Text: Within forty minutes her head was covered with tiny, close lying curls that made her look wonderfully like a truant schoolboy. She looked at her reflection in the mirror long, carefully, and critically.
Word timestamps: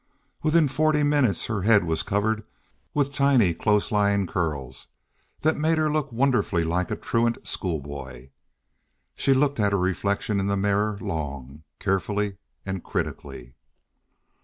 Within 0.41 0.67
forty 0.67 1.03
minutes 1.03 1.45
her 1.45 1.61
head 1.61 1.83
was 1.83 2.01
covered 2.01 2.43
with 2.95 3.13
tiny, 3.13 3.53
close 3.53 3.91
lying 3.91 4.25
curls 4.25 4.87
that 5.41 5.59
made 5.59 5.77
her 5.77 5.91
look 5.91 6.11
wonderfully 6.11 6.63
like 6.63 6.89
a 6.89 6.95
truant 6.95 7.45
schoolboy. 7.45 8.29
She 9.13 9.35
looked 9.35 9.59
at 9.59 9.73
her 9.73 9.77
reflection 9.77 10.39
in 10.39 10.47
the 10.47 10.57
mirror 10.57 10.97
long, 10.99 11.61
carefully, 11.77 12.37
and 12.65 12.83
critically. 12.83 13.53